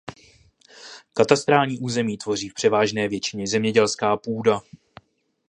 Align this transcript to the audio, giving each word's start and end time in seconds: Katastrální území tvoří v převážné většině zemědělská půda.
Katastrální 1.13 1.79
území 1.79 2.17
tvoří 2.17 2.49
v 2.49 2.53
převážné 2.53 3.07
většině 3.07 3.47
zemědělská 3.47 4.17
půda. 4.17 4.59